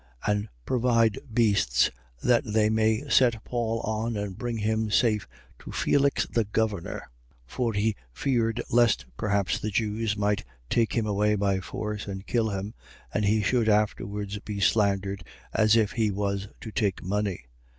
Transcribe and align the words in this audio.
23:24. 0.25 0.31
And 0.35 0.49
provide 0.65 1.19
beasts, 1.31 1.91
that 2.23 2.43
they 2.43 2.71
may 2.71 3.07
set 3.07 3.43
Paul 3.43 3.81
on 3.81 4.17
and 4.17 4.35
bring 4.35 4.57
him 4.57 4.89
safe 4.89 5.27
to 5.59 5.71
Felix 5.71 6.25
the 6.25 6.43
governor. 6.45 7.01
23:25. 7.45 7.45
(For 7.45 7.73
he 7.73 7.95
feared 8.11 8.63
lest 8.71 9.05
perhaps 9.15 9.59
the 9.59 9.69
Jews 9.69 10.17
might 10.17 10.43
take 10.71 10.93
him 10.93 11.05
away 11.05 11.35
by 11.35 11.59
force 11.59 12.07
and 12.07 12.25
kill 12.25 12.49
him: 12.49 12.73
and 13.13 13.25
he 13.25 13.43
should 13.43 13.69
afterwards 13.69 14.39
be 14.39 14.59
slandered, 14.59 15.23
as 15.53 15.75
if 15.75 15.91
he 15.91 16.09
was 16.09 16.47
to 16.61 16.71
take 16.71 17.03
money.) 17.03 17.45